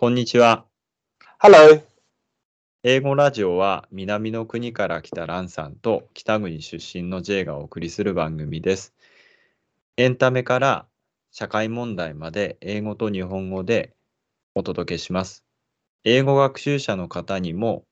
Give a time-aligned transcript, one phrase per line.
[0.00, 0.64] こんにちは。
[1.40, 1.82] Hello.
[2.84, 8.94] 英語ラジオは南の国から来たランさんと北国出身の J がお送りする番組です。
[9.96, 10.86] エンタメから
[11.32, 13.96] 社会問題まで英語と日本語で
[14.54, 15.44] お届けします。
[16.04, 17.84] 英語学習者の方にも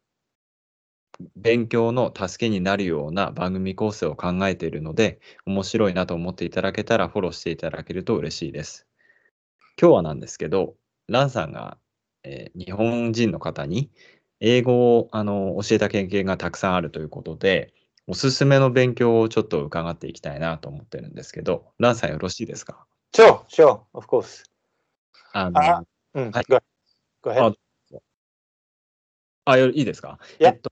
[1.35, 8.87] 勉強の助けになるような番組構成を考えているので面白いなと思っていただけたらフォローしていただけると嬉しいです。
[9.77, 10.77] 今日はなんですけど、
[11.09, 11.79] ランさんが、
[12.27, 13.91] えー日本人の方に
[14.41, 17.73] 英語をあの教えた経験がたくさんあるということで、
[18.07, 24.45] おすすめの勉強をちょっと伺っていきたいなと思ってるんですけど、ランさんよろしいですか？Sure, sure, of course.
[25.33, 25.83] あのあ
[26.15, 26.45] Mm, Hi.
[26.49, 26.59] Go,
[27.21, 27.55] go ahead.
[29.45, 30.49] あ、よいいですか？Yeah.
[30.49, 30.71] えっと、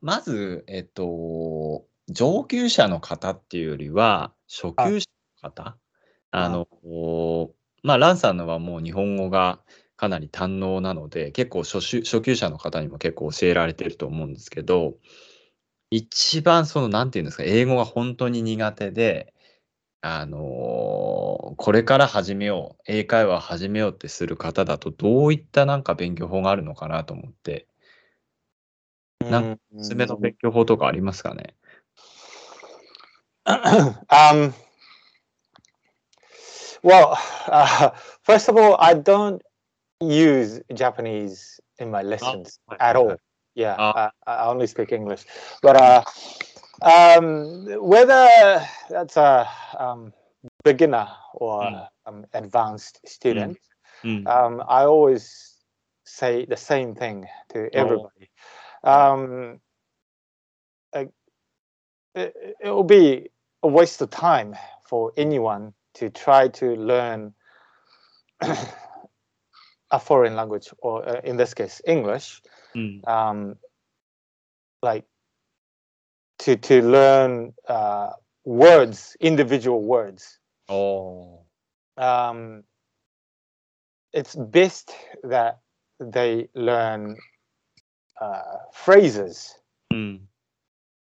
[0.00, 5.06] まず、えっと、上級者の方っていうよりは、初級者
[5.42, 5.76] の方、
[6.32, 7.50] あの、
[7.82, 9.60] まあ、ランさんのはもう日本語が
[10.00, 14.94] かなり堪能なので、結構初級初級者の方にも結構教えられてると思うんですけど、
[15.90, 19.34] 一番その、なんていうんですか、英語が本当に苦手で、
[20.00, 20.40] あの
[21.58, 27.66] これから始めよう、英会話始めようってする方だと、どういったなんか勉強法があるのかなと思って、
[29.20, 31.54] なんかおすすめの勉強法とかありますかね？
[33.44, 34.54] Um,
[36.82, 37.90] well, uh,
[38.22, 39.42] first of all, I don't
[40.00, 43.16] use Japanese in my lessons at all.
[43.54, 44.10] Yeah, Ah.
[44.26, 45.24] I, I only speak English.
[45.62, 46.02] But uh,
[46.82, 48.28] um, whether
[48.88, 50.12] that's a um,
[50.64, 51.88] beginner or Mm.
[52.06, 53.58] um, advanced student,
[54.02, 54.24] うん。
[54.24, 55.58] um, I always
[56.04, 58.30] say the same thing to everybody.
[58.82, 59.60] Um,
[60.94, 61.10] like,
[62.14, 63.30] it, it will be
[63.62, 67.34] a waste of time for anyone to try to learn
[69.90, 72.42] a foreign language, or uh, in this case, English,
[72.74, 73.06] mm.
[73.08, 73.56] um,
[74.82, 75.04] like
[76.38, 78.10] to to learn uh,
[78.44, 80.38] words, individual words.
[80.68, 81.40] Oh.
[81.96, 82.64] Um,
[84.12, 84.92] it's best
[85.22, 85.60] that
[85.98, 87.16] they learn
[88.20, 89.54] uh, phrases.
[89.92, 90.20] Mm.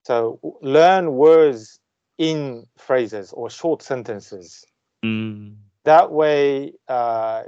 [0.05, 1.81] So learn words
[2.19, 4.65] in phrases or short sentences.
[5.05, 5.57] Mm.
[5.85, 7.43] That way, uh,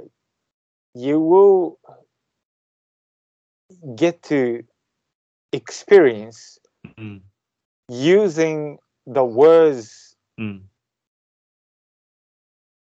[0.93, 1.79] you will
[3.95, 4.63] get to
[5.51, 6.59] experience
[6.97, 7.21] mm.
[7.87, 10.61] using the words mm.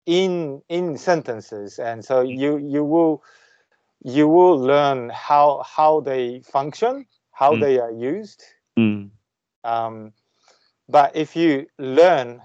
[0.06, 2.38] in in sentences and so mm.
[2.38, 3.22] you you will
[4.04, 7.60] you will learn how how they function how mm.
[7.60, 8.42] they are used
[8.78, 9.08] mm.
[9.64, 10.12] um,
[10.88, 12.40] but if you learn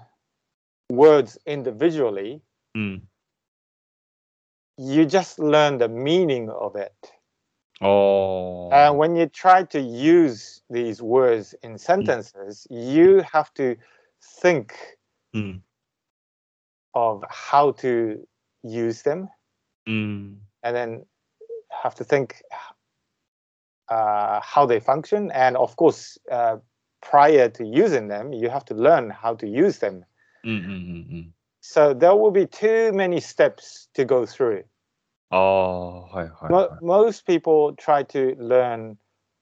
[0.90, 2.40] words individually
[2.76, 3.00] mm
[4.78, 6.94] you just learn the meaning of it.
[7.80, 8.70] Oh.
[8.70, 11.76] And when you try to use these words in hmm.
[11.76, 12.94] sentences, mm.
[12.94, 13.76] you have to
[14.22, 14.74] think
[15.34, 15.60] mm.
[16.94, 18.26] of how to
[18.62, 19.28] use them.
[19.88, 20.36] Mm.
[20.62, 21.06] And then
[21.70, 22.42] have to think
[23.88, 25.30] uh, how they function.
[25.30, 26.56] And of course, uh,
[27.00, 30.04] prior to using them, you have to learn how to use them.
[30.44, 31.28] Mm-hmm.
[31.67, 34.65] So there will be too many steps to go through.
[35.29, 36.83] ああ、はいはい Mo- はい。
[36.83, 38.97] most people try to learn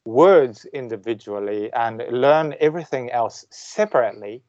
[0.05, 4.41] words individually and learn everything else separately,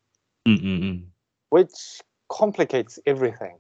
[0.47, 0.53] うん。
[0.53, 0.63] うん。
[0.63, 1.13] うん。
[1.51, 3.57] which complicates everything.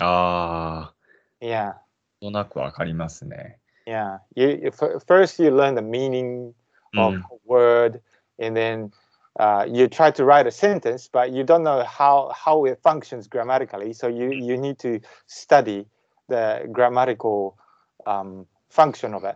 [0.00, 0.94] ああ、
[1.40, 1.48] Yeah.
[1.50, 1.76] なん
[2.20, 3.58] となくわかりますね。
[3.86, 4.18] Yeah.
[4.36, 6.52] You, you f- first you learn the meaning
[6.94, 7.20] う of ん。
[7.20, 8.00] a word
[8.38, 8.90] and then
[9.39, 13.27] uh, you try to write a sentence, but you don't know how, how it functions
[13.27, 13.93] grammatically.
[13.93, 15.85] So you, you need to study
[16.27, 17.57] the grammatical
[18.05, 19.35] um, function of it.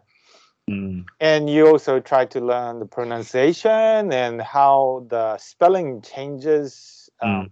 [0.70, 1.06] Mm.
[1.20, 7.28] And you also try to learn the pronunciation and how the spelling changes hmm.
[7.28, 7.52] um, mm.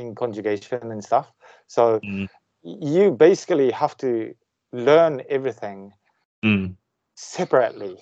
[0.00, 1.30] in conjugation and stuff.
[1.66, 2.28] So mm.
[2.62, 4.34] you basically have to
[4.72, 5.92] learn everything
[6.42, 6.66] hmm.
[7.14, 7.98] separately.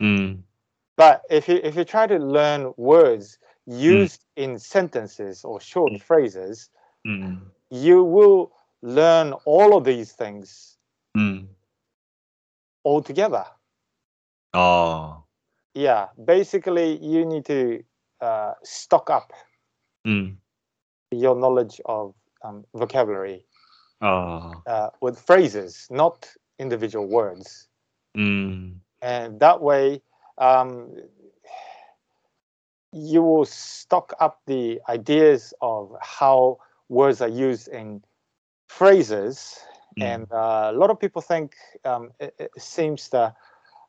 [0.00, 0.34] Hmm.
[0.96, 3.78] But if you if you try to learn words hmm.
[3.78, 4.44] used mm.
[4.44, 6.02] in sentences or short mm.
[6.02, 6.70] phrases,
[7.06, 7.40] mm.
[7.70, 8.52] you will
[8.82, 10.76] learn all of these things
[11.14, 11.44] hmm.
[12.84, 13.44] all together.
[14.54, 14.60] Oh.
[14.60, 15.22] Ah.
[15.74, 16.06] Yeah.
[16.24, 17.82] Basically, you need to
[18.20, 19.32] uh, stock up
[20.04, 20.28] hmm.
[21.10, 23.44] your knowledge of um, vocabulary
[24.00, 24.52] oh.
[24.66, 26.26] uh, with phrases, not
[26.58, 27.68] individual words.
[29.02, 30.00] And that way,
[30.38, 30.96] um,
[32.92, 38.02] you will stock up the ideas of how words are used in
[38.68, 39.58] phrases.
[39.98, 40.02] Mm.
[40.02, 41.54] And uh, a lot of people think
[41.84, 43.34] um, it, it, seems the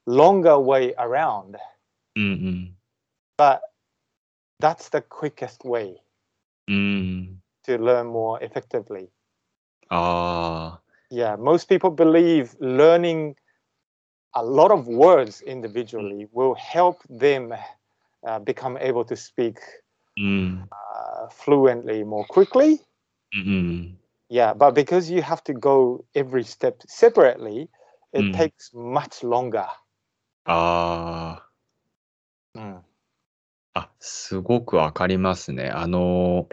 [0.06, 1.58] longer way around.
[2.18, 2.72] Mm-hmm.
[3.38, 3.62] But
[4.60, 6.02] that's the quickest way
[6.70, 7.36] mm.
[7.64, 9.10] to learn more effectively.
[9.92, 10.74] Ah.
[10.74, 10.78] Uh.
[11.10, 13.38] Yeah, most people believe learning
[14.37, 17.53] a lot of words individually will help them
[18.27, 19.57] uh, become able to speak
[20.17, 20.69] うん。
[20.71, 22.81] uh, fluently more quickly.
[23.35, 23.99] うん。
[24.31, 27.69] Yeah, but because you have to go every step separately,
[28.13, 28.33] it Mm.
[28.33, 29.67] takes much longer.
[30.45, 31.49] ああ。
[32.59, 32.81] Mm.
[33.75, 35.69] あ、すごくわかりますね。
[35.69, 36.49] あの、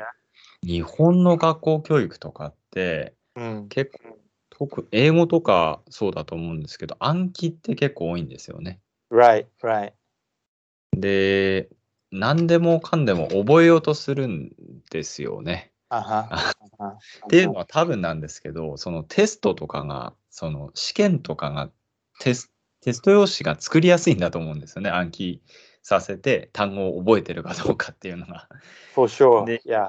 [0.63, 3.67] 日本の学校教育とかって、 Mm.
[3.67, 4.17] 結構、
[4.56, 8.80] 特英語とかそうだと思うんですけど、暗記って結構多いんですよね。
[9.10, 9.92] Right, right.
[10.96, 11.68] で、
[12.12, 14.52] 何でもかんでも覚えようとするん
[14.90, 15.72] ですよね。
[15.90, 16.90] Uh uh-huh.
[16.90, 21.70] っていうのは多分なんですけど、そのテストとかが、その試験とかが
[22.20, 22.50] テス、
[23.02, 24.90] ト用紙が作りやすいんだと思うんですよね。
[24.90, 25.42] 暗記
[25.82, 28.48] させて単語を覚えてるかどうかっていうのが。
[28.94, 29.44] For sure.
[29.46, 29.88] The- Yeah.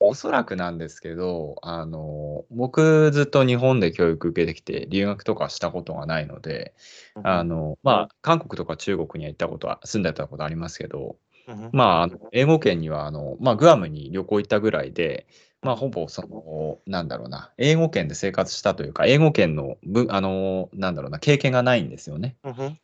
[0.00, 6.74] おそらくなんですけど、あの、僕ずっと日本で教育受けてきて留学とかしたことがないので、
[7.22, 11.16] あ Mhm, の、まあ、韓国とか中国には行ったことは、住んでたことありますけど、
[11.46, 11.70] mhm.
[11.72, 15.26] まああの、英語圏には、あの、まあ、グアムに旅行行ったぐらいで、
[15.62, 22.36] まあ、ほぼ、その、なんだろうな、英語圏で生活したというか、英語圏の、ぶ、あの、なんだろうな、経験がないんですよね。
[22.42, 22.76] Mhm.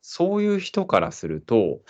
[0.00, 1.80] そういう人からすると、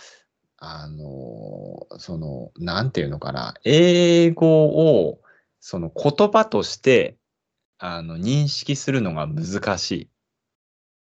[0.61, 5.21] あの、その、なんていうのかな、英語を、
[5.61, 7.17] その言葉として、
[7.77, 10.09] あの、認識するのが難しい。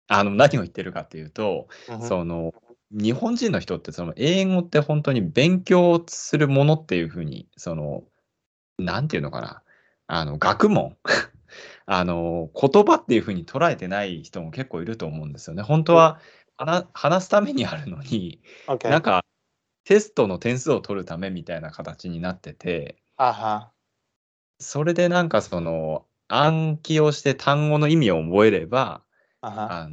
[0.09, 2.07] あの、何を言ってるかっていうと、Mhm.
[2.07, 2.53] その、
[2.91, 8.05] 日本人の人って、その、英語って本当に勉強するものっていうふうに、その、
[8.79, 9.63] なんていうのかな、
[10.07, 10.97] あの、学問。
[11.87, 15.63] あの、言葉っていうふうに捉えてない人も結構いると思うんですよね。
[15.63, 16.21] 本当は、
[16.59, 18.91] 話話すためにあるのに、Okay.
[18.91, 19.25] なんか、
[19.87, 23.67] テストの点数を取るためみたいな形になってて、Uh huh.
[24.59, 29.03] それでなんかその、暗記をして単語の意味を覚えれば、
[29.43, 29.53] Uh huh.
[29.71, 29.89] あ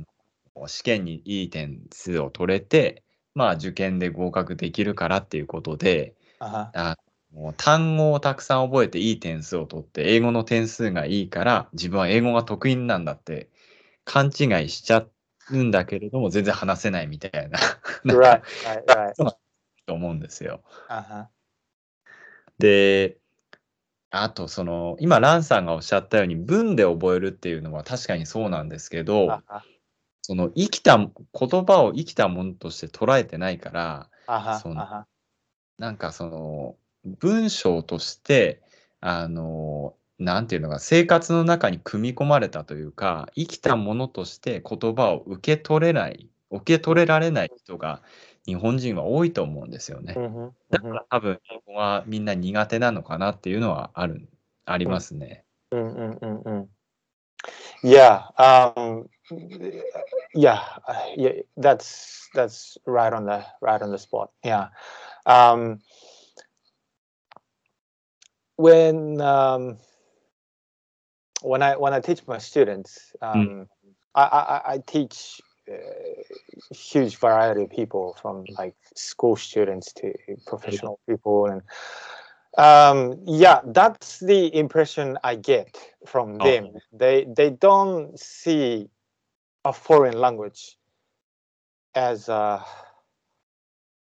[0.55, 3.03] の試験にいい点数を取れて、
[3.35, 6.69] まあ受験で合格できるからっていうことで、Uh.
[6.73, 6.97] あ
[7.31, 13.49] もう単語をたくさん覚えていい点数を取って、英語の点数がいいから、自分は英語が得意なんだって
[14.05, 15.05] 勘違いしちゃ
[15.51, 17.59] うんだけれども、全然話せないみたいな、
[18.05, 19.42] Right, か right, right.
[19.85, 20.61] と思うんですよ。
[20.89, 21.25] Uh huh.
[22.59, 23.17] で、
[24.11, 29.61] あとその、今、ランさんがおっしゃったように、文で覚えるっていうのは確かにそうなんですけど、Uh.
[30.21, 31.09] その生きた、言
[31.65, 35.03] 葉を生きたものとして捉えてないから、Uh Uh huh.
[35.77, 36.75] なんかその、
[37.19, 38.61] 文章として、
[39.01, 48.01] あの、なんていうのか、生活の中に組み込まれたというか、生きたものとして言葉を受け取れない、受け取れられない人が
[48.45, 50.13] 日本人は多いと思うんですよね。
[50.15, 50.91] Mhm, だ mhm.
[50.91, 54.27] から多分、英語はみんな苦手なのかなっていうのはある、
[54.65, 55.45] ありますね。
[55.71, 56.67] Mm, mm, mm, mm.
[57.83, 58.23] Yeah.
[58.37, 59.09] Um,
[60.33, 60.61] yeah.
[60.87, 61.41] uh, Yeah.
[61.57, 64.31] That's that's right on the right on the spot.
[64.43, 64.69] Yeah.
[65.25, 65.79] Um,
[68.57, 69.77] when um,
[71.41, 73.67] when I when I teach my students, um,
[74.15, 75.75] I, I I- I teach uh,
[76.73, 80.13] huge variety of people from like school students to
[80.45, 81.61] professional people and
[82.57, 86.45] um yeah that's the impression i get from Oh.
[86.45, 88.89] them they they don't see
[89.65, 90.77] a foreign language
[91.95, 92.63] as a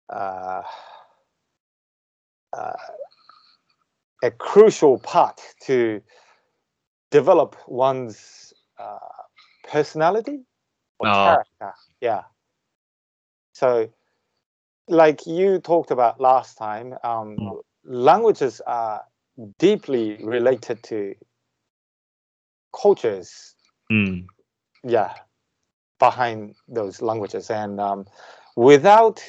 [0.09, 0.61] uh,
[2.53, 2.73] uh,
[4.23, 6.01] a crucial part to
[7.11, 8.97] develop one's uh,
[9.63, 10.39] personality
[10.99, 11.13] or no.
[11.13, 11.73] character.
[12.01, 12.23] Yeah.
[13.53, 13.89] So,
[14.87, 17.61] like you talked about last time, um, mm.
[17.83, 19.03] languages are
[19.59, 21.15] deeply related to
[22.79, 23.55] cultures.
[23.91, 24.25] Mm.
[24.83, 25.13] Yeah,
[25.99, 28.05] behind those languages, and um,
[28.55, 29.23] without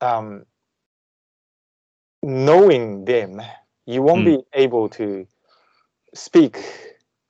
[0.00, 0.44] um,
[2.22, 3.42] knowing them,
[3.86, 4.38] you won't mm.
[4.38, 5.26] be able to
[6.14, 6.58] speak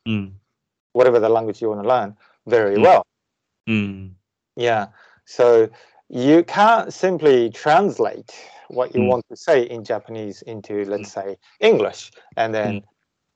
[0.07, 0.27] hmm.
[0.93, 2.83] whatever the language you want to learn very hmm.
[2.83, 3.07] well.
[3.69, 4.13] Mm.
[4.57, 4.87] Yeah.
[5.25, 5.71] So
[6.09, 8.35] you can't simply translate
[8.69, 9.09] what you mm.
[9.09, 11.15] want to say in Japanese into, let's mm.
[11.15, 12.85] say, English, and then mm.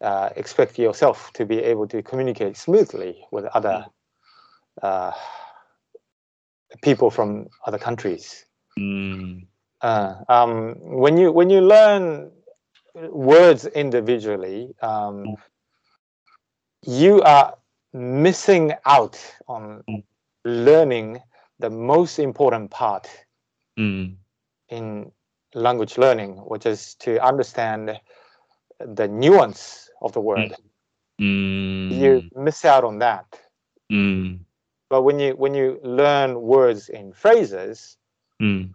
[0.01, 3.85] uh, expect yourself to be able to communicate smoothly with other
[4.83, 4.85] mm.
[4.85, 5.13] uh,
[6.83, 8.47] people from other countries.
[8.79, 9.47] Mm.
[9.81, 12.31] Uh, um, when you when you learn
[12.95, 15.37] words individually, um,
[16.87, 17.55] you are
[17.93, 19.83] missing out on
[20.45, 21.21] learning
[21.59, 23.09] the most important part
[23.79, 24.15] mm.
[24.69, 25.13] in
[25.55, 27.99] language learning, which is to understand
[28.79, 30.55] the nuance of the word.
[31.21, 31.91] Mm.
[31.91, 31.99] mm.
[31.99, 33.27] You miss out on that.
[33.91, 34.41] Mm.
[34.89, 37.97] But when you when you learn words in phrases,
[38.41, 38.73] mm.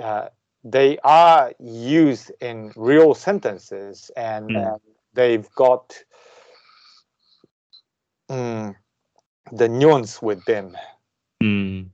[0.00, 0.28] uh,
[0.64, 4.74] they are used in real sentences, and mm.
[4.74, 4.78] uh,
[5.14, 5.94] they've got
[9.50, 10.76] the nuance with them
[11.42, 11.88] mm.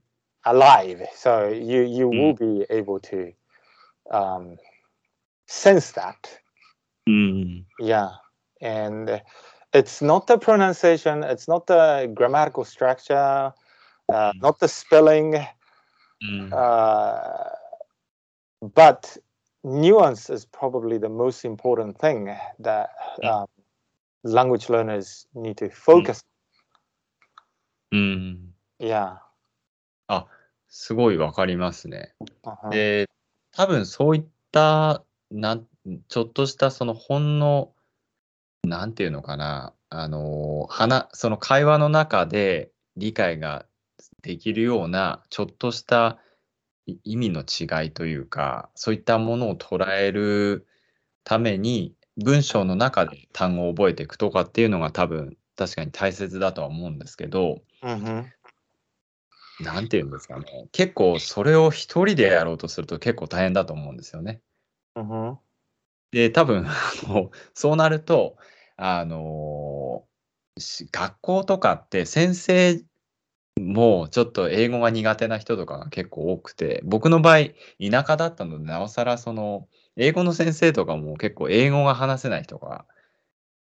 [0.45, 1.01] alive.
[1.15, 2.19] So you you mm.
[2.19, 3.31] will be able to
[4.11, 4.57] um,
[5.47, 6.39] sense that.
[7.07, 7.65] Mm.
[7.79, 8.11] Yeah,
[8.61, 9.21] and
[9.73, 13.53] it's not the pronunciation, it's not the grammatical structure,
[14.11, 14.39] uh, hmm.
[14.39, 15.45] not the spelling,
[16.23, 16.51] hmm.
[16.51, 17.43] uh,
[18.73, 19.15] but
[19.63, 22.89] nuance is probably the most important thing that
[23.21, 23.27] hmm.
[23.27, 23.45] um,
[24.23, 26.23] language learners need to focus.
[27.91, 28.53] うん。
[28.79, 29.19] yeah
[30.69, 32.13] すごいわかりますね。
[32.43, 32.69] uh-huh.
[32.69, 33.09] で、
[33.51, 35.65] 多分そういった、なん、
[36.07, 37.73] ちょっとしたそのほんの、
[38.63, 43.65] なんていうのかな、あの、話、その会話の中で理解が
[44.21, 46.19] できるような、ちょっとした
[46.85, 50.67] い意味の違いというか、そういったものを捉える
[51.23, 58.25] ために、文章の中で単語を覚えていくとかっていうのが多分、確かに大切だとは思うんですけど、Mhm.
[59.59, 64.39] なんていうんですかね、結構それを一人でやろうとすると結構大変だと思うんですよね。
[64.95, 65.37] Mhm.
[66.11, 66.71] で、多分、あ
[67.09, 68.37] の、そうなると、
[68.77, 70.05] あの、
[70.57, 72.81] し学校とかって先生
[73.59, 77.49] もちょっと英語が苦手な人とかが結構多くて、僕の場合、
[77.81, 82.85] 田舎だったので、なおさらその、英語の先生とかも結構英語が話せない人が、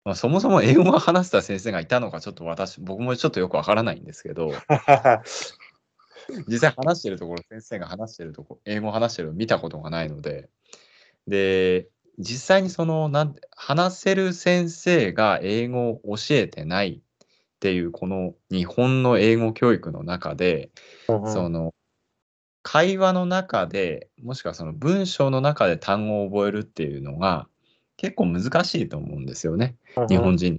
[0.04, 4.52] まあ、そもそも英語が話せた先生がいたのかちょっと私、僕もちょっとよくわからないんですけど、
[6.46, 10.50] 実際話してるところ、先生が話してるところ、英語を話してるの見たことがないので、
[11.26, 20.70] で、実際にその、なん話せる先生が英語を教えてないっていう、この日本の英語教育の中で、
[21.08, 21.32] Mhm.
[21.32, 21.74] その、
[22.62, 27.48] 会話の中で、もしくはその文章の中で単語を覚えるっていうのが
[27.96, 29.76] 結構難しいと思うんですよね。
[30.08, 30.20] 日 Mhm.
[30.20, 30.58] 本人っ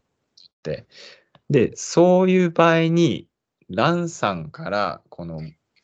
[0.63, 0.85] て。
[1.49, 3.27] で、そういう場合に、
[3.69, 5.41] ランさんから、この、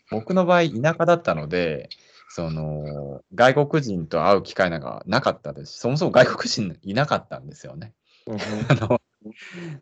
[0.09, 1.89] 僕の場合、田舎だったので、
[2.29, 7.93] その、外国人と会う機会なんかなかったですし、そもそも外国人いなかったんですよね。
[8.27, 8.37] Mhm.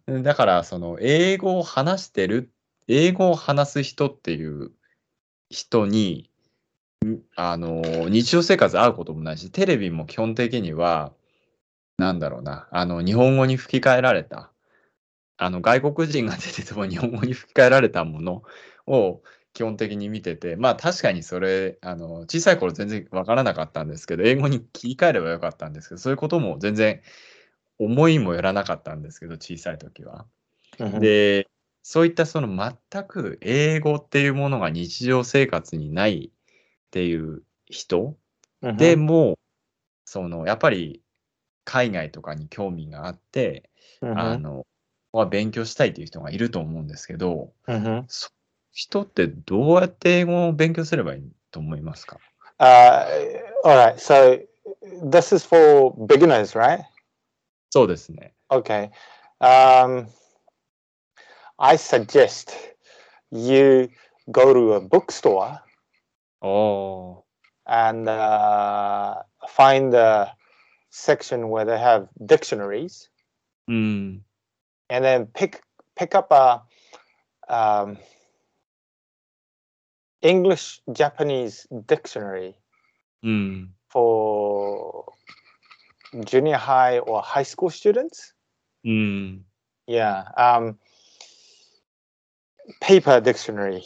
[0.07, 2.51] あの、だから、その、英語を話してる、
[2.87, 4.71] 英語を話す人っていう
[5.49, 6.29] 人に、
[7.05, 11.13] んあの、日常生活で会うこともないし、テレビも基本的には、
[11.99, 14.51] なんだろうな、あの、日本語に吹き替えられた、
[15.37, 18.43] あの、外国人が出てても日本語に吹き替えられたもの
[18.87, 19.21] を
[19.53, 27.01] 基本的に見てて、まあ確かにそれ、あの、小さい頃全然わからなかったんですけど、英語に切り替えればよかったんですけど、そういうことも全然
[27.79, 30.25] 思いもよらなかったんですけど、小さい時は。
[30.79, 30.99] Mhm.
[30.99, 31.47] で、
[31.83, 32.47] そういったその
[32.91, 38.15] 全く英語っていうものが日常生活にないっていう人
[38.61, 38.77] Mhm.
[38.77, 39.37] でも、
[40.05, 41.01] そのやっぱり
[41.69, 43.69] 海外とかに興味があって、
[44.01, 44.37] あ Mhm.
[44.39, 44.65] の、
[45.11, 48.05] は勉強したいっていう人がいると思うんですけど、Mhm.
[48.07, 48.31] そう
[48.71, 52.17] 人ってどうやって英語を勉強すればいいと思いますか
[52.59, 53.95] Uh, all right.
[53.97, 54.43] So
[55.09, 56.83] this is for beginners, right?
[57.69, 58.33] そうですね。
[58.49, 58.89] Okay.
[59.39, 60.07] Um,
[61.57, 62.51] I suggest
[63.31, 63.89] you
[64.31, 65.59] go to a bookstore
[66.41, 67.23] お
[67.65, 70.31] and uh, find the
[70.89, 73.09] section where they have dictionaries,
[73.69, 74.19] mm.
[74.89, 75.61] and then pick
[75.95, 76.61] pick up a
[77.47, 77.97] um,
[80.21, 82.55] English Japanese dictionary
[83.23, 83.67] mm.
[83.89, 85.05] for
[86.25, 88.33] junior high or high school students.
[88.85, 89.41] Mm.
[89.87, 90.77] Yeah, um,
[92.81, 93.83] paper dictionary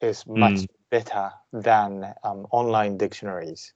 [0.00, 0.40] is hmm.
[0.40, 3.72] much better than um, online dictionaries.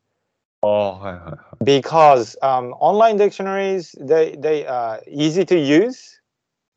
[1.62, 6.20] Because um, online dictionaries they they are easy to use.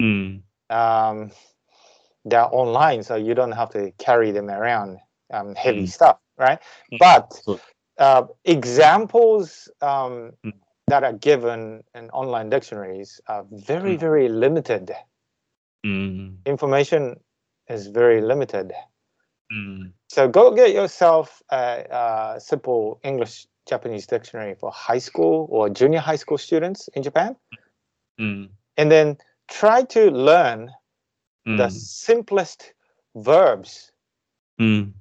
[0.01, 0.41] Mm.
[0.69, 1.31] Um,
[2.25, 4.99] they're online, so you don't have to carry them around
[5.33, 5.89] um, heavy mm.
[5.89, 6.59] stuff, right?
[6.93, 6.97] Mm.
[6.99, 7.41] But
[7.97, 10.33] uh, examples um,
[10.87, 14.91] that are given in online dictionaries are very very limited.
[16.45, 17.19] Information
[17.69, 18.73] is very limited.
[20.09, 21.85] So go get yourself a,
[22.35, 27.35] a simple English Japanese dictionary for high school or junior high school students in Japan.
[28.19, 28.49] Mm.
[28.77, 30.71] And then try to learn
[31.47, 31.57] mm.
[31.57, 32.73] the simplest
[33.15, 33.91] verbs,
[34.59, 34.91] mm.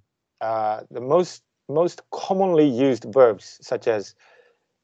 [0.41, 4.15] uh, the most most commonly used verbs such as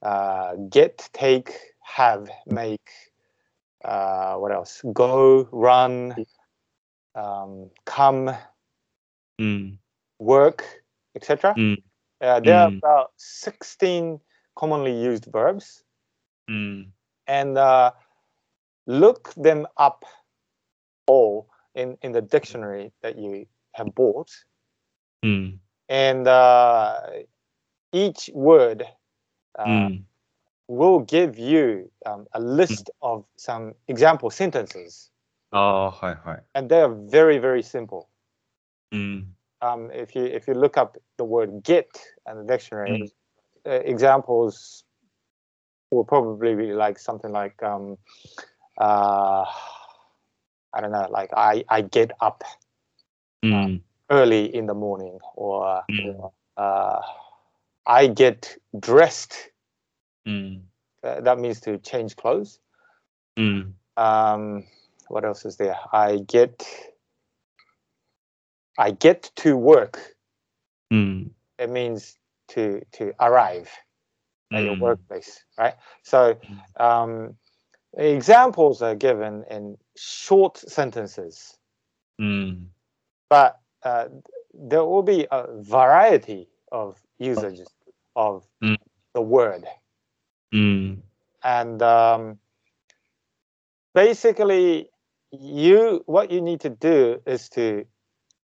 [0.02, 1.50] uh, get, take,
[1.80, 2.90] have, make.
[3.82, 4.82] Uh, what else?
[4.92, 6.14] Go, run,
[7.14, 8.36] um, come,
[9.40, 9.78] mm.
[10.18, 10.64] work,
[11.16, 11.54] etc.
[12.20, 12.64] Yeah, there mm.
[12.64, 12.76] are hmm.
[12.78, 14.20] about 16
[14.56, 15.84] commonly used verbs.
[16.50, 16.88] Mm.
[17.26, 17.92] And uh,
[18.86, 20.04] look them up
[21.06, 24.30] all in, in the dictionary that you have bought.
[25.24, 25.58] Mm.
[25.88, 27.00] And uh,
[27.92, 28.84] each word
[29.58, 29.96] uh, hmm.
[30.68, 32.46] will give you um, a hmm.
[32.46, 35.10] list of some example sentences.
[35.52, 36.38] Oh, hi, hi.
[36.54, 38.08] And they are very, very simple
[39.64, 41.98] um, if you if you look up the word Git
[42.30, 43.10] in the dictionary, mm.
[43.66, 44.84] uh, examples
[45.90, 47.96] will probably be like something like um,
[48.78, 49.44] uh,
[50.72, 52.44] I don't know, like I I get up
[53.42, 53.80] uh, mm.
[54.10, 56.30] early in the morning, or, mm.
[56.56, 57.00] Uh,
[57.86, 59.34] I get dressed.
[60.26, 60.62] Mm.
[61.02, 62.60] Uh, that means to change clothes.
[63.36, 63.72] Mm.
[63.96, 64.64] Um,
[65.08, 65.76] what else is there?
[65.92, 66.64] I get
[68.78, 70.14] I get to work.
[70.92, 71.30] Mm.
[71.58, 73.70] It means to to arrive
[74.52, 74.58] mm.
[74.58, 74.82] at your hmm.
[74.82, 75.74] workplace, right?
[76.02, 76.82] So hmm.
[76.82, 77.36] um,
[77.96, 81.56] examples are given in short sentences,
[82.20, 82.66] mm.
[83.28, 84.06] but uh,
[84.52, 87.68] there will be a variety of usages
[88.16, 88.74] of hmm.
[89.14, 89.64] the word,
[91.42, 92.38] and um,
[93.94, 94.90] basically,
[95.32, 97.86] you what you need to do is to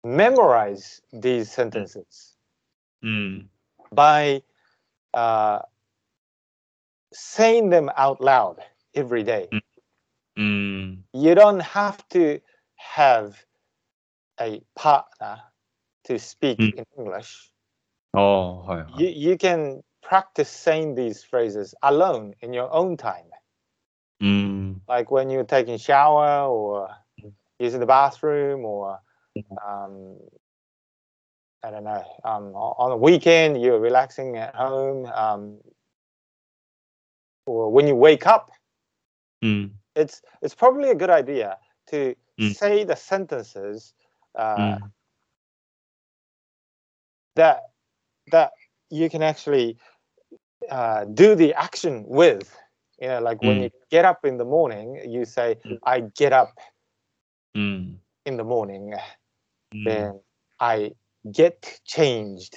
[0.03, 2.35] memorize these sentences
[3.03, 3.45] mm.
[3.91, 4.41] by
[5.13, 5.59] uh,
[7.13, 8.57] saying them out loud
[8.95, 9.47] every day.
[9.51, 9.61] Mm.
[10.37, 10.97] mm.
[11.13, 12.39] You don't have to
[12.75, 13.43] have
[14.39, 15.41] a partner
[16.05, 16.73] to speak mm.
[16.75, 17.51] in English.
[18.13, 18.85] Oh.
[18.97, 23.29] You, you can practice saying these phrases alone in your own time.
[24.21, 24.79] Mm.
[24.87, 26.89] Like when you're taking shower or
[27.23, 27.31] mm.
[27.59, 28.99] using the bathroom or
[29.65, 30.17] um,
[31.63, 32.03] I don't know.
[32.23, 35.57] Um, on the weekend, you're relaxing at home, um,
[37.45, 38.51] or when you wake up,
[39.43, 39.69] mm.
[39.95, 41.57] it's it's probably a good idea
[41.89, 42.55] to mm.
[42.55, 43.93] say the sentences
[44.35, 44.91] uh, mm.
[47.35, 47.63] that
[48.31, 48.51] that
[48.89, 49.77] you can actually
[50.69, 52.55] uh, do the action with.
[53.01, 53.63] You know, like when hmm.
[53.63, 55.75] you get up in the morning, you say, hmm.
[55.83, 56.53] "I get up
[57.55, 57.93] hmm.
[58.25, 58.93] in the morning."
[59.73, 59.85] mm.
[59.85, 60.19] then
[60.59, 60.91] I
[61.31, 62.55] get changed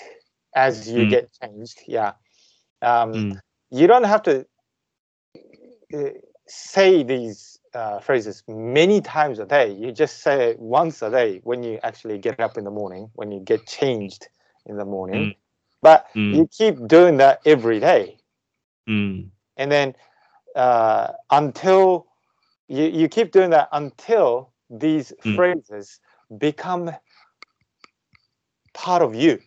[0.54, 1.10] as you mm.
[1.10, 1.80] get changed.
[1.86, 2.12] Yeah.
[2.80, 3.40] Um, mm.
[3.70, 4.46] You don't have to
[5.94, 6.10] uh,
[6.46, 9.72] say these uh, phrases many times a day.
[9.72, 13.10] You just say it once a day when you actually get up in the morning,
[13.14, 14.28] when you get changed
[14.66, 15.30] in the morning.
[15.30, 15.36] Mm.
[15.80, 16.34] But mm.
[16.34, 18.18] you keep doing that every day.
[18.88, 19.30] Mm.
[19.56, 19.94] And then
[20.54, 22.06] uh, until
[22.68, 26.00] you, you keep doing that until these phrases
[26.38, 26.90] become
[28.74, 29.38] part of you.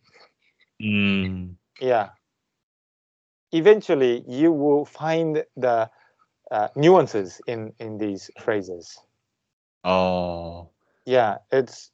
[0.82, 1.56] Mm.
[1.80, 2.10] Yeah.
[3.52, 5.90] Eventually, you will find the
[6.52, 8.98] uh, nuances in in these phrases.
[9.84, 10.70] Oh.
[11.06, 11.92] Yeah, it's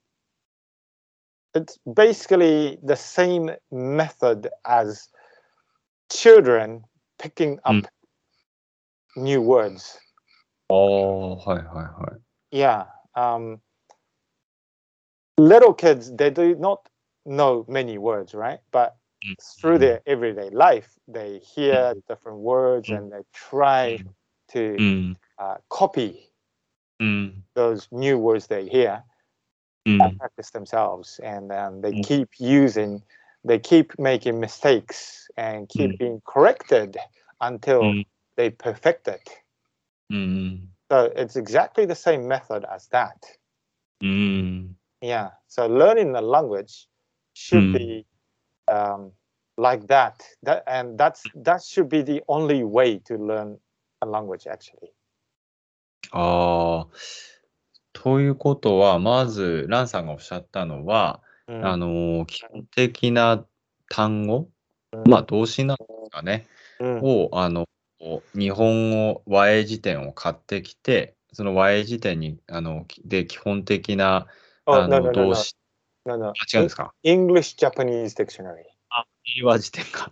[1.54, 5.10] it's basically the same method as
[6.10, 6.84] children
[7.20, 7.86] picking up mm.
[9.18, 10.00] new words.
[10.70, 12.14] Oh, hi, hi, hi.
[12.52, 12.86] Yeah.
[13.16, 13.60] Um,
[15.42, 16.88] little kids they do not
[17.26, 18.60] know many words, right?
[18.72, 19.36] But mm.
[19.60, 20.04] through their mm.
[20.08, 22.02] everyday life, they hear mm.
[22.08, 24.00] different words and they try
[24.54, 26.30] to uh, copy
[27.56, 29.04] those new words they hear.
[29.88, 30.18] Mm.
[30.20, 31.20] practice themselves.
[31.24, 32.06] And um, they mm.
[32.06, 33.02] keep using
[33.44, 35.98] they keep making mistakes and keep mm.
[35.98, 36.98] being corrected
[37.40, 37.82] until
[38.36, 39.28] they perfect it.
[40.92, 43.26] So it's exactly the same method as that.
[45.02, 45.10] うん。
[45.10, 45.32] Yeah.
[45.48, 46.88] So learning the language
[47.34, 47.78] should Mm.
[47.78, 48.06] be
[48.68, 49.12] um,
[49.58, 50.14] like that.
[50.44, 53.58] That and that's that should be the only way to learn
[54.02, 54.92] a language actually.
[56.12, 56.88] ああ。
[57.94, 61.66] ということは、まず、ランさんがおっしゃったのは、Mm.
[61.68, 63.46] あの、基本的な
[63.90, 64.50] 単語、
[65.06, 66.48] まあ、動詞なんですかね、
[66.80, 67.02] Mm.
[67.02, 67.68] を、あの、
[68.34, 75.56] 日本語和英辞典を買ってきて、その和英辞典に、あの、で、基本的な、Oh あの、動詞.
[76.06, 78.64] あ違うんですか？English Japanese dictionary.
[79.38, 80.12] 英和辞典か。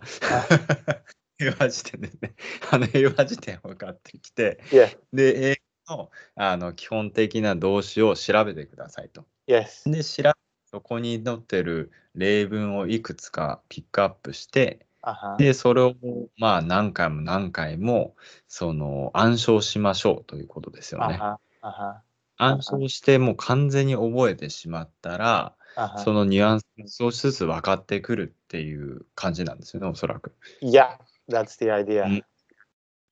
[1.38, 2.34] 英和辞典ですね。
[2.70, 4.96] あの、英和辞典を買ってきて、Yeah.
[5.12, 9.24] で、英のあの基本的な動詞を調べてくださいと。
[9.48, 9.90] Yes.
[9.90, 10.32] で、調べ
[10.66, 15.36] そこに載ってる例文をいくつかピックアップして、Uh-huh.
[15.38, 15.94] で、それを
[16.36, 18.14] まあ何回も何回も
[18.48, 21.18] その暗唱しましょうということですよね。
[21.18, 21.36] Uh-huh.
[21.62, 21.94] Uh-huh.
[22.42, 25.98] 暗唱してもう完全に覚えてしまったら、Uh-huh.
[25.98, 30.34] そのニュアンスが少しずつ分かってくるっていう感じなんですよね、おそらく。
[30.60, 30.98] Yeah,
[31.28, 32.04] that's the idea.
[32.04, 32.24] Mm.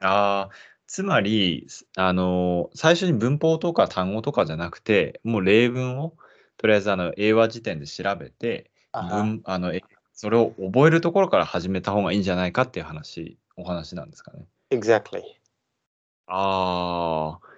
[0.01, 0.51] ああ、
[0.87, 6.15] つまり、あの、最初に文法とか単語とかじゃなくて、もう例文を
[6.57, 9.09] とりあえずあの英和辞典で調べて、Uh-huh.
[9.09, 14.47] 文あのえそれを覚えるところから始めた方がいいんじゃないかっていう話、お話なんですかね。
[14.71, 15.23] Exactly.
[16.27, 17.49] ああ、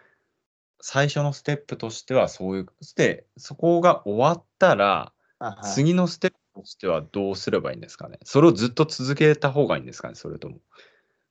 [0.81, 2.67] 最初のステップとしてはそういう、
[2.97, 5.13] で、そこが終わったら、
[5.43, 5.63] Uh-huh.
[5.63, 8.19] 次のステップとしてはどうすればいいんですかね？
[8.25, 10.59] それをずっと続けた方がいいんですかね、それとも。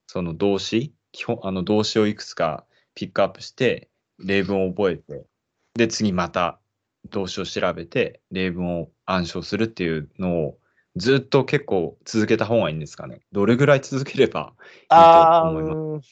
[0.08, 5.28] その動詞、基本あの動詞をいくつかピックアップして、例文を覚えて、
[5.76, 6.60] で、次また
[7.12, 10.58] 動詞を調べて、例文を暗唱するっていうのを
[10.96, 13.22] ずっと結構続けた方がいいんですかね？
[13.32, 14.96] どれぐらい続ければいいと
[15.50, 16.10] 思います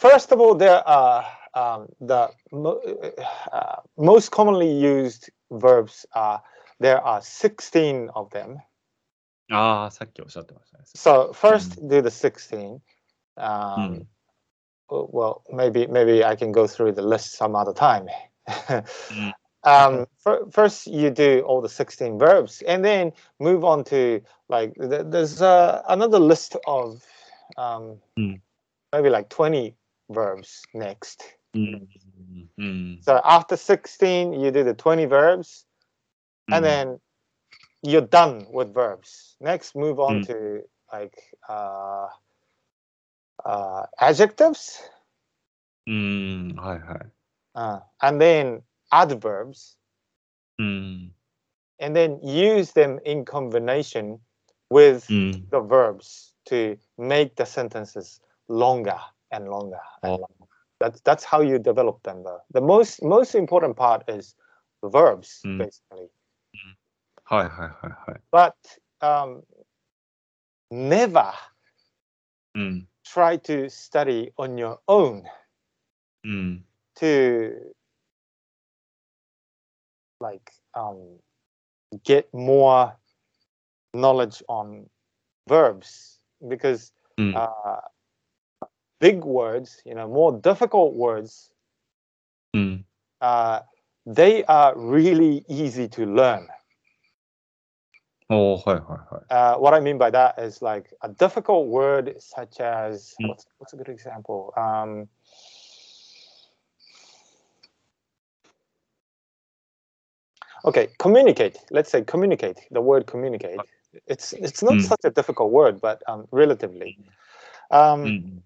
[0.00, 1.22] ？Um, first of all, there are
[1.55, 2.81] um, the mo-
[3.51, 6.41] uh, most commonly used verbs are
[6.79, 8.57] there are 16 of them.
[9.51, 10.83] ああ、さっきおっしゃってましたね。
[10.95, 12.81] So first do the 16.
[13.37, 14.05] Um, Mm.
[14.89, 18.07] w- Well, maybe maybe I can go through the list some other time.
[19.11, 19.33] Mm.
[19.63, 24.73] um, fir- first you do all the 16 verbs and then move on to like
[24.75, 27.03] th- there's uh, another list of
[27.57, 28.41] um, Mm.
[28.91, 29.75] maybe like 20
[30.09, 31.23] verbs next
[31.56, 32.62] Mm-hmm.
[32.62, 33.00] mm-hmm.
[33.02, 35.64] So after 16, you do the 20 verbs,
[36.50, 36.88] and mm-hmm.
[36.88, 37.00] then
[37.82, 39.36] you're done with verbs.
[39.40, 40.26] Next, move on mm.
[40.26, 41.16] to like
[41.48, 42.08] uh,
[43.44, 44.82] uh, adjectives.
[45.88, 46.80] Mm, hi.
[47.54, 49.76] Uh, and then adverbs.
[50.60, 51.10] Mm.
[51.78, 54.18] And then use them in combination
[54.70, 55.48] with mm.
[55.50, 58.98] the verbs to make the sentences longer
[59.30, 59.80] and longer.
[60.02, 60.35] And oh, longer.
[60.80, 62.22] That's that's how you develop them.
[62.22, 62.40] Though.
[62.52, 64.34] The most most important part is
[64.84, 65.58] verbs, mm.
[65.58, 66.08] basically.
[66.54, 66.74] Mm.
[67.24, 68.16] Hi, hi, hi, hi.
[68.30, 68.56] But
[69.00, 69.42] um,
[70.70, 71.32] never
[72.56, 72.86] mm.
[73.04, 75.24] try to study on your own
[76.24, 76.60] mm.
[76.96, 77.54] to
[80.20, 81.18] like um,
[82.04, 82.96] get more
[83.94, 84.88] knowledge on
[85.48, 87.34] verbs because mm.
[87.34, 87.80] uh,
[89.00, 91.50] big words, you know, more difficult words,
[92.54, 92.82] mm.
[93.20, 93.60] uh,
[94.04, 96.48] they are really easy to learn.
[98.28, 99.34] Oh, hi, hi, hi.
[99.34, 103.28] Uh, what I mean by that is like a difficult word such as mm.
[103.28, 104.52] what's, what's, a good example?
[104.56, 105.08] Um,
[110.64, 111.58] okay, communicate.
[111.70, 112.60] Let's say communicate.
[112.72, 113.60] The word communicate.
[113.60, 113.62] Uh,
[114.06, 114.82] it's it's not mm.
[114.82, 116.98] such a difficult word, but um, relatively.
[117.70, 117.76] Hmm.
[117.76, 118.38] Um, hmm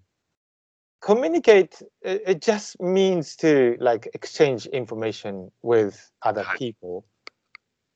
[1.01, 7.05] communicate it, just means to like exchange information with other people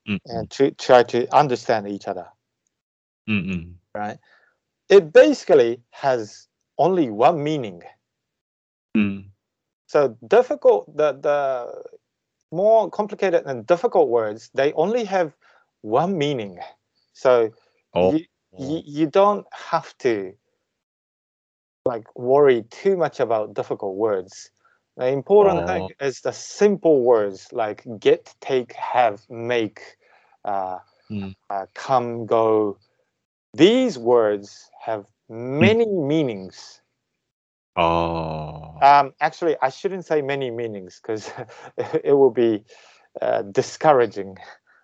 [0.08, 0.38] mm -hmm.
[0.38, 2.28] and to try to understand each other
[3.28, 3.74] mm -hmm.
[3.94, 4.20] right
[4.90, 7.84] it basically has only one meaning
[8.98, 9.32] mm.
[9.86, 11.66] so difficult the the
[12.52, 15.32] more complicated and difficult words they only have
[15.82, 16.60] one meaning
[17.14, 17.50] so
[17.94, 18.14] oh.
[18.14, 18.26] you,
[18.58, 20.38] you, you don't have to
[21.86, 24.50] like worry too much about difficult words.
[24.98, 25.68] The important wow.
[25.68, 26.06] thing oh.
[26.06, 29.82] is the simple words like get, take, have, make,
[30.44, 30.80] uh,
[31.12, 31.36] mm.
[31.50, 32.78] uh, come, go.
[33.54, 36.08] These words have many mm.
[36.08, 36.82] meanings.
[37.76, 38.78] Oh.
[38.82, 41.32] Um, actually, I shouldn't say many meanings because
[41.78, 42.64] it will be
[43.22, 44.38] uh, discouraging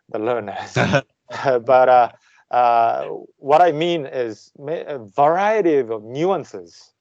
[0.09, 0.73] the learners.
[1.65, 2.11] but uh,
[3.37, 6.91] what I mean is a variety of nuances.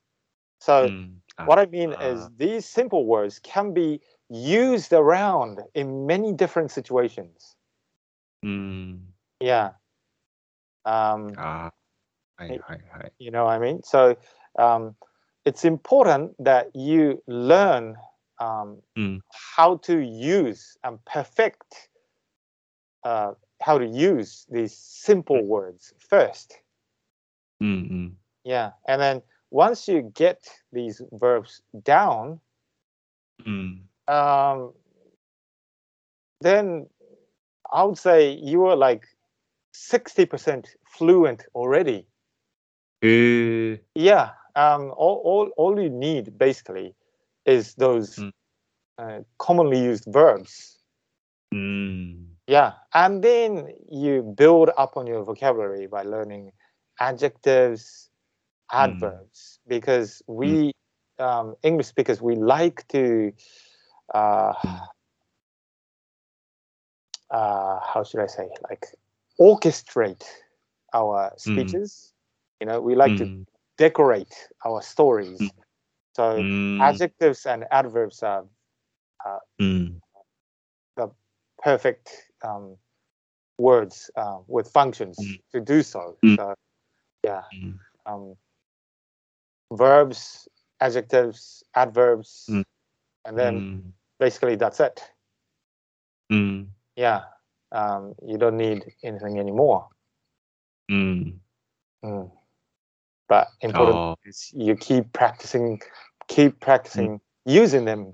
[0.60, 5.60] So, mm, uh, what I mean uh, is these simple words can be used around
[5.74, 7.56] in many different situations.
[8.44, 9.00] Mm,
[9.40, 9.70] yeah.
[10.84, 11.70] Um, uh,
[13.18, 13.82] You know what I mean?
[13.82, 14.16] So,
[14.58, 14.94] um,
[15.44, 17.96] it's important that you learn
[18.38, 19.20] um, mm.
[19.56, 21.88] how to use and perfect
[23.04, 25.46] uh, how to use these simple hmm.
[25.46, 26.58] words first.
[27.62, 28.08] Mm-hmm.
[28.44, 32.40] Yeah, and then once you get these verbs down,
[33.46, 33.80] mm.
[34.08, 34.72] um,
[36.40, 36.86] then
[37.70, 39.04] I would say you are like
[39.72, 42.06] sixty percent fluent already.
[43.02, 43.76] Uh.
[43.94, 46.94] Yeah, um, all, all all you need basically
[47.44, 48.32] is those mm.
[48.96, 50.78] uh, commonly used verbs.
[51.52, 52.29] Mm.
[52.50, 56.50] Yeah, and then you build up on your vocabulary by learning
[56.98, 58.10] adjectives,
[58.68, 58.76] hmm.
[58.76, 59.68] adverbs, mm.
[59.68, 60.72] because we
[61.20, 61.24] mm.
[61.24, 63.32] um, English speakers we like to
[64.12, 64.52] uh,
[67.30, 68.84] uh, how should I say like
[69.38, 70.24] orchestrate
[70.92, 71.52] our hmm.
[71.52, 72.12] speeches.
[72.12, 72.60] Mm.
[72.60, 73.42] You know, we like to hmm.
[73.78, 74.34] decorate
[74.66, 75.40] our stories.
[76.16, 76.42] So
[76.82, 78.44] adjectives and adverbs are
[79.24, 79.38] uh,
[80.96, 81.12] the
[81.62, 82.76] perfect um,
[83.58, 85.40] words uh, with functions mm.
[85.52, 86.16] to do so.
[86.24, 86.36] Mm.
[86.36, 86.54] So
[87.24, 87.78] yeah, mm.
[88.06, 88.34] um,
[89.72, 90.48] verbs,
[90.80, 92.64] adjectives, adverbs, mm.
[93.26, 93.82] and then mm.
[94.18, 95.02] basically that's it.
[96.32, 96.68] Mm.
[96.96, 97.22] Yeah,
[97.72, 99.88] um, you don't need anything anymore.
[103.28, 104.16] But important oh.
[104.24, 105.80] is you keep practicing,
[106.26, 108.12] keep practicing using them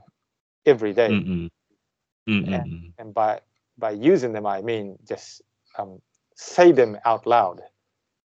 [0.66, 1.08] every day.
[1.08, 1.46] Mm-hmm.
[2.28, 2.52] Mm-hmm.
[2.52, 3.40] And, and by
[3.78, 5.42] by using them i mean just
[5.78, 5.98] um,
[6.34, 7.62] say them out loud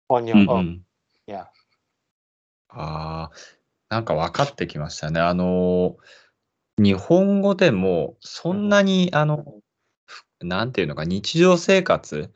[0.10, 0.82] on う your own ん
[1.28, 1.46] yeah
[2.70, 3.32] ああ、
[3.90, 5.20] なんか分かってきましたね。
[5.20, 5.98] あの、
[6.78, 9.62] 日本語でもそんなに、あの、
[10.06, 12.34] ふなんていうのか、日常生活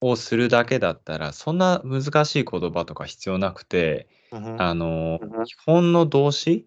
[0.00, 4.56] をするだけだったら、そんな難しい言葉とか必要なくて、Mhm.
[4.62, 5.44] あの、Mhm.
[5.46, 6.66] 基本の動詞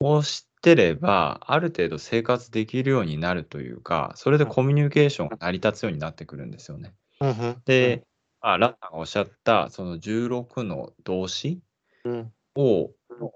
[0.00, 6.94] を知ってれば、ある程度生活できるようになるというか、それでコミュニケーションが成り立つようになってくるんですよね。
[7.20, 7.56] Mhm.
[7.64, 8.04] で、
[8.40, 11.60] あランさんがおっしゃった、その16の動詞
[12.04, 12.28] Mhm.
[12.54, 12.92] を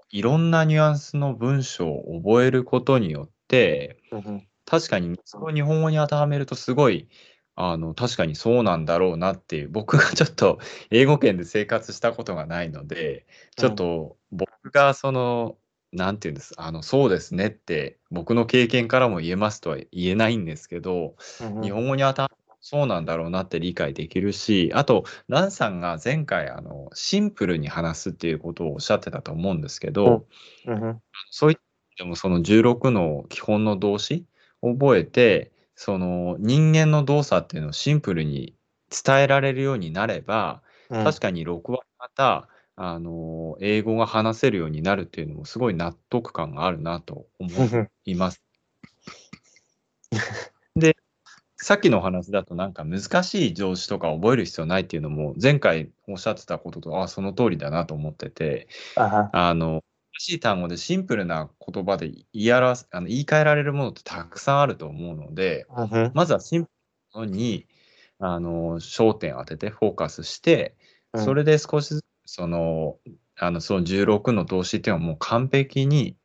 [0.09, 4.43] いろんなニュアンスの文章を覚えることによって、Mhm.
[4.65, 7.09] 確かにそれを日本語に当てはめるとすごい、
[7.55, 10.59] あの、確かにそうなんだろうなっていう、僕がちょっと
[10.91, 13.25] 英語圏で生活したことがないので、
[13.57, 15.57] ちょっと僕がその、
[15.93, 21.61] なんていうんです、あの、そうですねって、僕の経験からも言えますとは言えないんですけど、Mhm.
[21.63, 30.25] 日本語に当てはめるとそうなんだろうなって理解できるし、あと、ランさんが前回、あの、シンプルに話すっていうことをおっしゃってたと思うんですけど、
[30.65, 30.99] Mhm.
[31.31, 34.25] そういった意味でもその16の基本の動詞
[34.61, 38.55] を覚えて、その人間の動作っていうのをシンプルに
[39.05, 41.03] 伝えられるようになれば、Mhm.
[41.05, 42.47] 確かに6割方、
[42.79, 47.87] あの、英語が話せるようになるっていうのもすごい納得感があるなと思 Mhm.
[48.05, 48.41] います。
[50.75, 50.95] で、
[51.57, 59.29] さっきのお話だとなんか難しい動詞とか覚える必要ないっていうのも前回おっしゃってたことと、あ、その通りだなと思ってて、Uh-huh.
[59.33, 66.11] あの、難しい単語でシンプルな言葉で言い表すあの言い換えられるものってたくさんあると思うので、Mhm.
[66.13, 66.69] まずはシンプ
[67.15, 67.65] ルなものに
[68.19, 70.75] あの焦点を当ててフォーカスして、
[71.13, 72.97] うんそれで少しずつその
[73.37, 76.15] あのその16の動詞っていうのはもう完璧に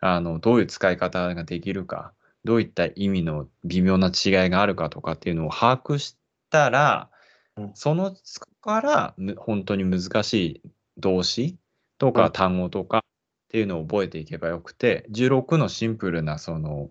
[0.00, 2.12] あのどういう使い方ができるか、
[2.44, 6.16] どういった意味の微妙な違いがあるかとかっていうのを把握し
[6.50, 7.10] たら、
[7.56, 7.70] うん。
[7.74, 8.14] その
[8.60, 10.62] からむ本当に難しい
[10.98, 11.56] 動詞
[11.98, 12.12] とうん。
[12.12, 13.02] か単語とかっ
[13.48, 16.90] ていうのを覚えていけばよくて、16のシンプルなその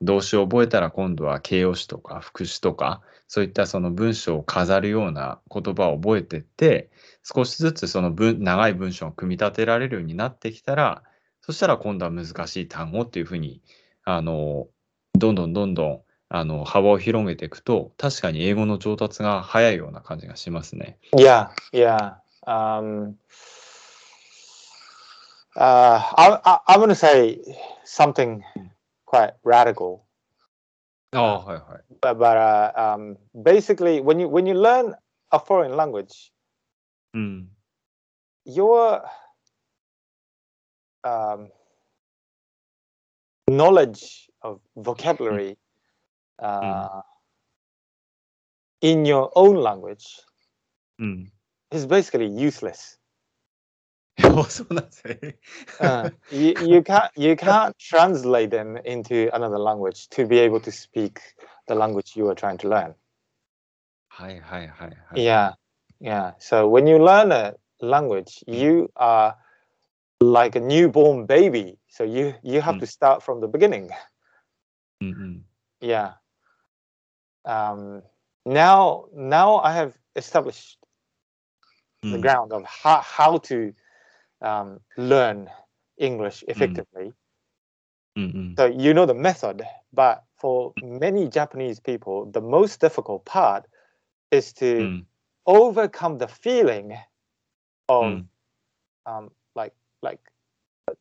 [0.00, 6.90] 動詞を覚えたら今度は形容詞とか副詞とかそういったその文章を飾るような言葉を覚えてって
[7.22, 11.02] 少しずつその文長い文章を組み立てられるようになってきたら
[11.40, 13.60] そしたら今度は難しい単語っていうふうに
[14.04, 14.68] あの
[15.14, 20.98] どんどんどんどんあの幅を広げていくと確かに英語の上達が早いような感じがしますね。
[21.16, 22.16] Yeah, yeah.
[22.46, 23.16] Um,
[25.56, 27.40] uh, I, I, I'm going to say
[27.84, 28.42] something
[29.08, 30.04] quite radical.
[31.14, 31.60] Oh, hi,
[32.02, 34.94] but but uh, um, basically, when you when you learn
[35.32, 36.30] a foreign language,
[37.16, 37.46] mm.
[38.44, 39.02] your
[41.04, 41.48] um,
[43.48, 45.56] knowledge of vocabulary
[46.40, 46.44] mm.
[46.44, 47.02] Uh, mm.
[48.82, 50.06] in your own language
[51.00, 51.24] hmm.
[51.72, 52.98] is basically useless.
[54.24, 55.34] It was nothing.
[55.78, 60.72] uh, you, you can't you can't translate them into another language to be able to
[60.72, 61.20] speak
[61.68, 62.94] the language you are trying to learn.
[64.08, 65.16] Hi, hi, hi, hi.
[65.16, 65.52] Yeah,
[66.00, 66.32] yeah.
[66.38, 69.36] So when you learn a language, you are
[70.20, 71.78] like a newborn baby.
[71.86, 72.80] So you you have mm.
[72.80, 73.90] to start from the beginning.
[75.00, 75.42] Mm -hmm.
[75.80, 76.14] Yeah.
[77.44, 78.02] Um,
[78.44, 80.78] now now I have established
[82.02, 82.10] mm.
[82.10, 82.22] the hmm.
[82.22, 83.72] ground of how, how to
[84.40, 85.50] um, learn
[85.98, 86.50] English mm.
[86.50, 87.06] effectively.
[87.06, 88.34] Mm.
[88.34, 93.66] Mm so you know the method, but for many Japanese people, the most difficult part
[94.32, 95.04] is to mm.
[95.46, 96.98] overcome the feeling
[97.88, 98.24] of mm.
[99.06, 99.72] um, like
[100.02, 100.18] like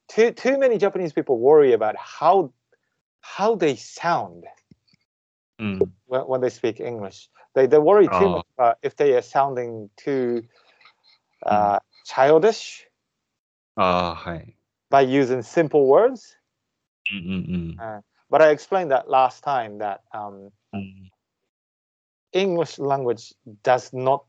[0.08, 2.54] too too many Japanese people worry about how
[3.22, 4.46] how they sound
[5.60, 5.90] mm.
[6.06, 7.30] when, when, they speak English.
[7.56, 8.44] They they worry too oh.
[8.60, 10.44] much if they are sounding too
[11.44, 12.86] uh, childish
[13.77, 14.57] ああ、はい。
[14.91, 16.37] by using simple words.
[17.11, 21.11] うんうん But I explained that last time that um, うん。
[22.33, 24.25] English language does not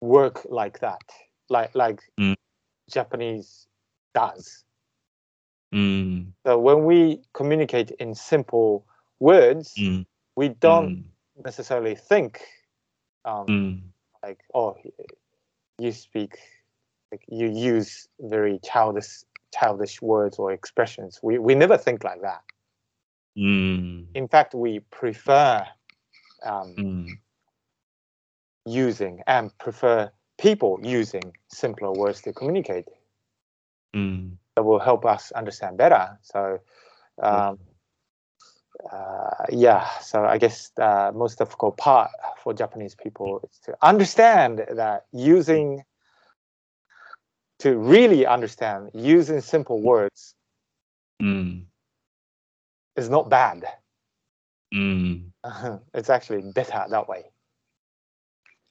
[0.00, 1.00] work like that,
[1.48, 2.36] like like Mm.
[2.90, 3.68] Japanese
[4.14, 4.64] does.
[5.72, 6.34] うん。
[6.44, 8.84] So when we communicate in simple
[9.20, 10.06] words, うん。
[10.36, 11.12] we う don't ん。
[11.42, 12.38] necessarily think
[13.24, 13.94] um, うん。
[14.22, 14.76] like, oh,
[15.78, 16.38] you speak,
[17.11, 21.19] like you use very childish childish words or expressions.
[21.23, 22.41] We we never think like that.
[23.37, 24.07] Mm.
[24.15, 25.65] In fact, we prefer
[26.43, 27.09] um, mm.
[28.65, 32.85] using and prefer people using simpler words to communicate.
[33.95, 34.37] Mm.
[34.55, 36.17] That will help us understand better.
[36.23, 36.59] So,
[37.21, 37.59] um,
[38.91, 39.87] uh, yeah.
[39.99, 42.09] So I guess the most difficult part
[42.43, 45.83] for Japanese people is to understand that using
[47.59, 50.35] to really understand, using simple words
[51.19, 51.67] うん。
[52.95, 53.63] is not bad.
[54.71, 55.33] うん。
[55.93, 57.25] it's actually better that way.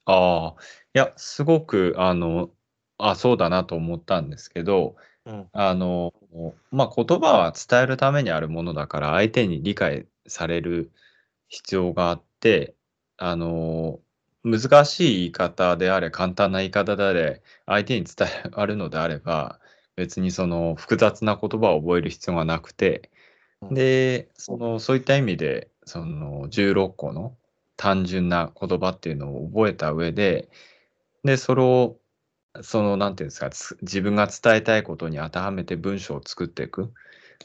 [0.05, 0.61] ああ、
[0.93, 2.49] いや、すごく、あの、
[2.97, 4.95] あ、そうだなと思ったんですけど、
[5.25, 6.13] うんあの、
[6.71, 10.91] まあ、言葉は伝えるためにあるものだから、相手に理解される
[11.49, 12.75] 必要があって、
[13.17, 13.99] あの、
[14.47, 19.59] 難しい言い方であれ、簡単な言い方であれ、相手に伝えあるのであれば、
[19.95, 23.09] 別にその複雑な言葉を覚える必要がなくて、
[23.61, 27.35] うんで、その、そういった意味で、その16個の
[27.75, 30.49] 単純な言葉っていうのを覚えた上で、
[31.23, 31.97] で、それを、
[32.61, 36.93] その、なんていうんですか、つ自分が伝えたいことに当てはめて文章を作っていく。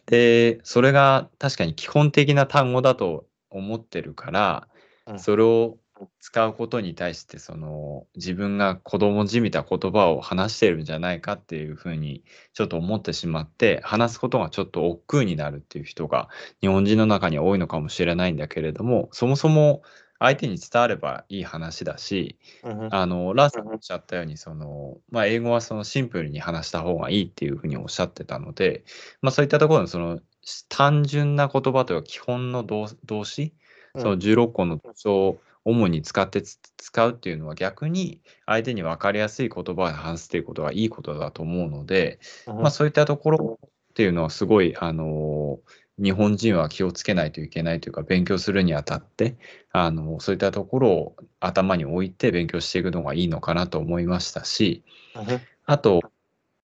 [0.07, 4.69] で、それが確かに基本的な単語だと思ってるから、
[5.07, 5.79] うんそれを
[6.21, 16.29] 使うことに対して、その、自分が子供じみた言葉を話してるんじゃないかっていうふうに、ちょっと思ってしまって、話すことがちょっと億劫になるっていう人が、
[16.61, 19.83] 日本人の中には多いのかもしれないんだけれども、そもそも
[20.19, 22.89] 相手に伝わればいい話だし、Mhm.
[22.93, 28.85] あの、ラーさんがおっしゃったように、その、まあ、英語はそのシンプルに話した方がいいっていうふうにおっしゃってたので、
[29.21, 30.21] まあ、そういったところのその、
[30.69, 33.55] 単純な言葉というか基本の動動詞、
[33.97, 42.55] その16個の動詞を主に使ってつ使うっていうのは逆に相手に分かりやすい言葉で話すっていうことがいいことだと思うので、Mhm.
[42.55, 45.61] まあ、そういったところっていうのはすごい、あの
[45.99, 49.37] 日本人は気をつけないといけないというか、勉強するにあたって、
[49.73, 54.83] あのそういったところを頭に置いて勉強していくのがいいのかなと思いましたし、
[55.15, 55.41] Mhm.
[55.67, 56.01] あと、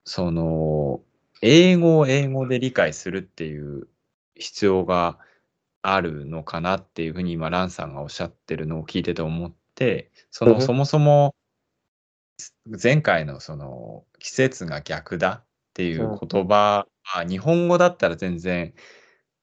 [0.04, 1.00] その、
[1.40, 3.88] 英語を英語で理解するっていう
[4.34, 5.18] 必要が
[5.86, 11.34] あるのかなっていうふうに今、ランさんがおっしゃってるのを聞いてて思って、その、そもそも、
[12.82, 18.74] 前回のその、季節が逆だっていう言葉は、日本語だったら全然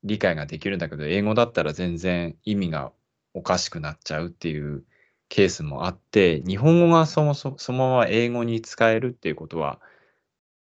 [0.03, 2.93] 理解ができるんだけど、英語だったら全然意味が
[3.35, 4.85] おかしくなっちゃうっていう
[5.29, 9.79] ケースもあって、日本語がそもそそのまま英語に使えるっていうことは、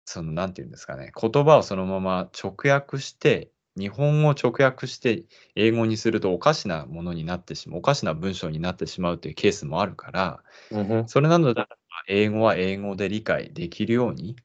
[0.07, 11.07] その、なんていうんですかね、言葉をそのまま直訳して、日本語を直訳して英語にするとおかしなものになってしまう、おかしな文章になってしまうというケースもあるから、Mhm.
[11.09, 11.65] それなので
[12.09, 14.37] 英語は英語で理解できるように、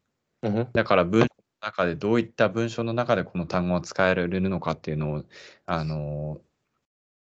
[0.43, 0.69] Mhm.
[0.73, 5.25] だから文章の中でどういった文章の中でこの単語が使えられるのかっていうのを、
[5.65, 6.41] あの、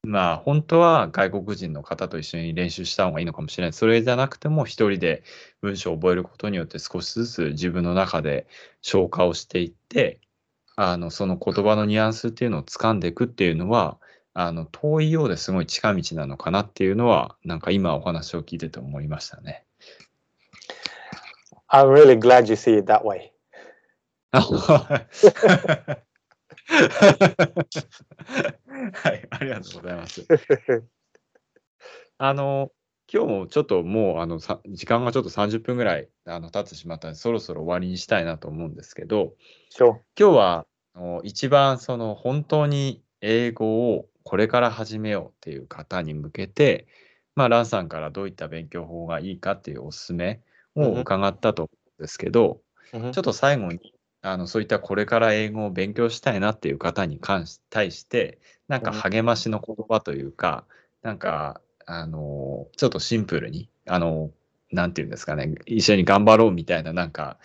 [0.04, 3.74] まあ本当は外国人の方と一緒に練習した方がいいのかもしれない。
[3.74, 5.24] それじゃなくても一人で
[5.62, 8.48] 文章を覚えることによって少しずつ自分の中で
[8.82, 10.22] 消化をしていって、
[10.76, 13.98] あの、その言葉のニュアンスっていうのを掴んでいくっていうのは、
[14.34, 19.66] あの、遠いようですごい近道なのかなっていうのは、なんか今お話を聞いてて思いましたね。
[21.70, 23.32] I'm really glad you see it that way.
[28.94, 30.26] はい、ありがとうございます。
[32.18, 32.72] あの、
[33.12, 39.34] 今日もちょっともうあのさ時間がちょっと30分ぐらいあの経ってしまったので、そろそろ終わりにしたいなと思うんですけど.
[40.20, 46.88] 今日はあの一番その本当に英語をこれから始めようっていう方に向けて、
[47.36, 50.42] まあ、ランさんからどういった勉強法がいいかっていうおすすめ
[50.76, 52.62] を伺ったと思うんですけど、
[52.94, 53.12] Mhm.
[53.12, 60.66] ちょっと最後に、あの、そういったこれから英語を勉強したいなっていう方に関し、対して、なんかうん励ましの言葉というか、
[61.02, 64.32] なんか、あの、ちょっとシンプルに、あの、
[64.72, 67.38] なんていうんですかね、一緒に頑張ろうみたいな、なんか、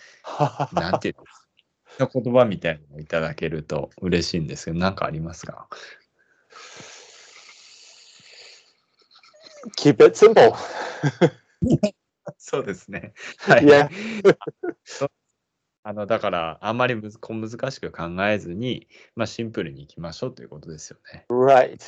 [0.73, 1.25] なんていうの
[1.99, 5.67] の言葉みたいなのをいただけると嬉しいんですけど、何かありますか
[9.77, 10.53] ？Keep it simple.
[12.37, 13.13] そうですね。
[13.37, 13.89] はい Yeah.
[15.83, 21.25] あのだから、あんまりむず小難しく考えずに、まあ、シンプルにいきましょうということですよね。
[21.27, 21.79] Right.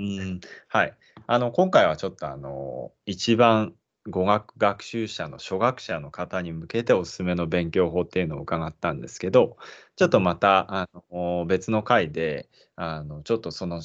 [0.00, 0.96] うん、はい。
[1.26, 3.74] あの、今回はちょっとあの、一番
[4.08, 9.58] 語学学習者の初学者の方に向けておすすめの勉強法っていうのを伺ったんですけど、
[9.96, 13.82] ちょっとまた、あの、別の回で、あの、ちょっとその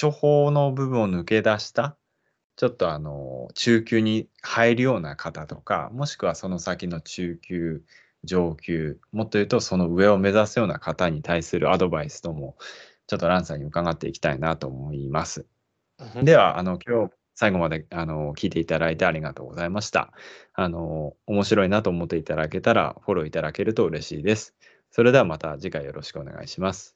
[0.00, 1.96] 処方の部分を抜け出した、
[2.56, 7.82] ちょっとあの、中級に入るような方とか、もしくはその先の中級、
[8.24, 12.56] 上級、もっと言うとその上を目指すような方に対するアドバイスとも、
[13.06, 15.46] ちょっとランさんに伺っていきたいなと思います。
[15.98, 16.24] Mhm.
[16.24, 20.12] では、あの、今日最後まであの聞いていただいてありがとうございました。
[20.54, 24.54] あの、面白いなと思っていただけたらフォローいただけると嬉しいです。
[24.90, 26.95] それではまた次回よろしくお願いします。